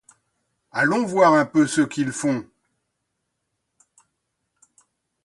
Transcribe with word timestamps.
Allons 0.71 1.05
voir 1.05 1.33
un 1.35 1.45
peu 1.45 1.67
ce 1.67 1.81
qu’ils 1.81 2.11
font! 2.11 2.43